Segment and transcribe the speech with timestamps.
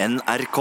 [0.00, 0.58] NRK.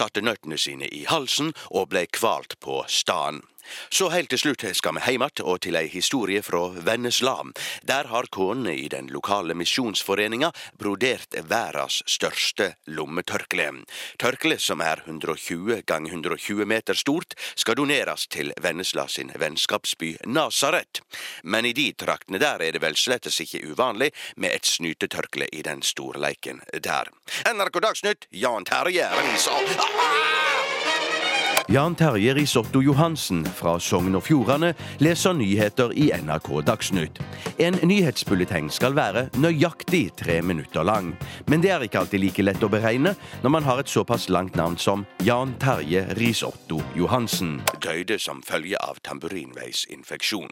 [0.00, 3.40] satte nøttene sine i halsen og ble kvalt på staden.
[3.90, 7.36] Så helt til slutt skal vi heim og til ei historie fra Vennesla.
[7.86, 13.68] Der har konene i den lokale misjonsforeninga brodert verdas største lommetørkle.
[14.18, 21.02] Tørkleet, som er 120 ganger 120 meter stort, skal doneres til Vennesla sin vennskapsby Nasaret.
[21.42, 25.62] Men i de traktene der er det vel slettes ikke uvanlig med et snytetørkle i
[25.66, 27.12] den storleiken der.
[27.46, 29.48] NRK Dagsnytt, Jan Terje Riis.
[31.70, 37.20] Jan Terje Risotto Johansen fra Sogn og Fjordane leser nyheter i NRK Dagsnytt.
[37.62, 41.12] En nyhetsbulleteng skal være nøyaktig tre minutter lang.
[41.46, 43.12] Men det er ikke alltid like lett å beregne
[43.44, 47.60] når man har et såpass langt navn som Jan Terje Risotto Johansen.
[47.78, 50.50] Døde som følge av tamburinveisinfeksjon.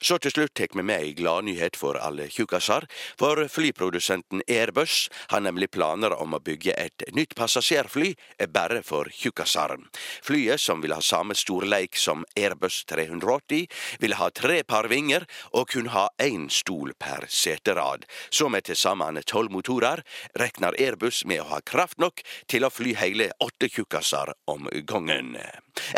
[0.00, 2.88] Så til slutt tar vi med ei gladnyhet for alle tjukkaser.
[3.20, 8.14] For flyprodusenten Airbus har nemlig planer om å bygge et nytt passasjerfly
[8.48, 9.76] bare for tjukkaser.
[10.24, 13.66] Flyet som vil ha samme storleik som Airbus 380,
[14.00, 18.06] vil ha tre par vinger og kun ha én stol per seterad.
[18.30, 20.02] Så med til sammen tolv motorer
[20.38, 25.36] regner Airbus med å ha kraft nok til å fly hele åtte tjukkaser om gangen.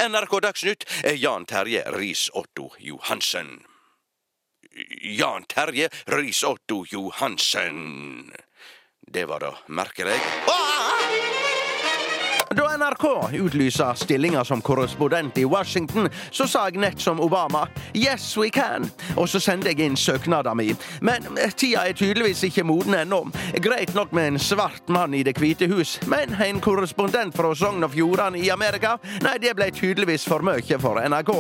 [0.01, 3.59] NRK Dagsnytt er Jan Terje Riis-Otto Johansen.
[5.17, 8.33] Jan Terje Riis-Otto Johansen.
[9.01, 10.21] Det var da merkelig.
[10.49, 11.26] Ah!
[12.51, 18.37] Da NRK utlyser stillinger som korrespondent i Washington, så sa jeg nett som Obama Yes,
[18.37, 18.87] we can.
[19.17, 20.79] Og så sendte jeg inn søknaden min.
[21.01, 23.25] Men eh, tida er tydeligvis ikke moden ennå.
[23.63, 27.85] Greit nok med en svart mann i Det hvite hus, men en korrespondent fra Sogn
[27.85, 31.35] og Fjordane i Amerika, nei, det ble tydeligvis for mye for NRK.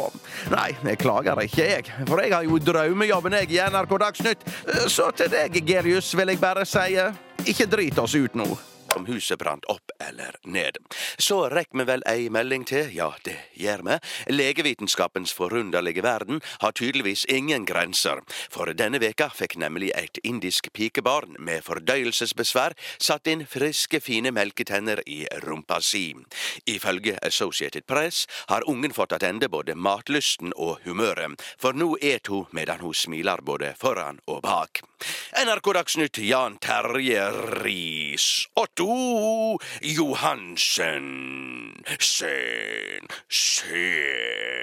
[0.56, 1.90] Nei, jeg klager ikke, jeg.
[2.06, 4.48] For jeg har jo drømmejobben, jeg, i NRK Dagsnytt.
[4.90, 6.96] Så til deg, Gerius, vil jeg bare si
[7.46, 8.56] ikke drit oss ut nå
[8.96, 10.78] om huset brant opp eller ned.
[11.18, 13.98] Så rekker vi vel ei melding til, ja, det gjør vi.
[14.32, 21.36] Legevitenskapens forunderlige verden har tydeligvis ingen grenser, for denne veka fikk nemlig et indisk pikebarn
[21.38, 26.06] med fordøyelsesbesvær satt inn friske, fine melketenner i rumpa si.
[26.66, 32.46] Ifølge Associated Press har ungen fått tilbake både matlysten og humøret, for nå et hun
[32.52, 34.82] medan hun smiler både foran og bak.
[35.36, 37.28] NRK Dagsnytt Jan Terje
[37.60, 38.48] Riis.
[38.56, 41.04] Otto Johansen.
[42.00, 44.56] Sen, sen.